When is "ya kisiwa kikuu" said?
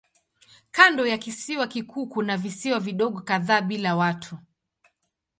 1.07-2.07